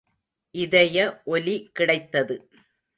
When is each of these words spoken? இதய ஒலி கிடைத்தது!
இதய 0.55 0.97
ஒலி 1.25 1.55
கிடைத்தது! 1.73 2.35